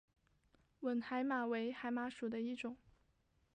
[0.79, 2.75] 吻海马为海马属的一种。